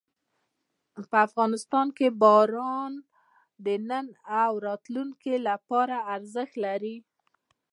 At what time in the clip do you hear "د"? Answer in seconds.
3.65-3.67